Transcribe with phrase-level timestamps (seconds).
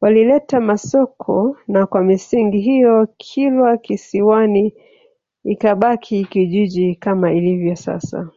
[0.00, 4.74] Walileta Masoko na kwa misingi hiyo Kilwa Kisiwani
[5.44, 8.30] ikabaki kijiji kama ilivyo sasa